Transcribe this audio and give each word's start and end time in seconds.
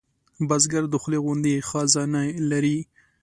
بزګر 0.47 0.83
د 0.89 0.95
خولې 1.01 1.19
غوندې 1.23 1.53
خزانې 1.69 2.25
لري 2.51 2.77